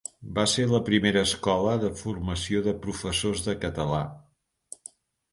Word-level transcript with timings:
Va 0.37 0.43
ser 0.51 0.63
la 0.69 0.77
primera 0.85 1.19
escola 1.27 1.73
de 1.83 1.91
formació 1.99 2.61
de 2.67 2.73
professores 2.85 3.43
de 3.49 3.55
català. 3.67 4.01